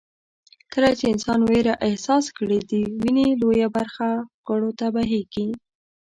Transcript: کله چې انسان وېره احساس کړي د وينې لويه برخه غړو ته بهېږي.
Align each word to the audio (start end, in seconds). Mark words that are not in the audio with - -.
کله 0.73 0.89
چې 0.99 1.05
انسان 1.13 1.39
وېره 1.49 1.73
احساس 1.87 2.25
کړي 2.37 2.59
د 2.71 2.71
وينې 3.01 3.27
لويه 3.41 3.67
برخه 3.77 4.09
غړو 4.47 4.71
ته 4.79 4.87
بهېږي. 4.95 5.47